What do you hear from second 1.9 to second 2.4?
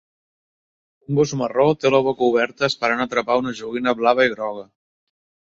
la boca